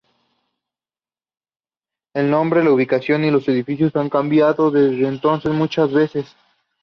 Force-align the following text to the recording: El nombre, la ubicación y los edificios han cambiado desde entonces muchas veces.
El 2.15 2.31
nombre, 2.31 2.63
la 2.63 2.71
ubicación 2.71 3.23
y 3.23 3.29
los 3.29 3.47
edificios 3.47 3.95
han 3.95 4.09
cambiado 4.09 4.71
desde 4.71 5.07
entonces 5.07 5.51
muchas 5.51 5.93
veces. 5.93 6.25